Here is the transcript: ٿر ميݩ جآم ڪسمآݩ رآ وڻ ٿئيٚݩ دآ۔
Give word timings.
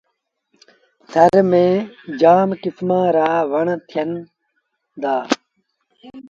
ٿر 1.11 1.33
ميݩ 1.49 1.73
جآم 2.19 2.49
ڪسمآݩ 2.61 3.07
رآ 3.15 3.29
وڻ 3.51 3.65
ٿئيٚݩ 3.89 4.25
دآ۔ 5.01 5.15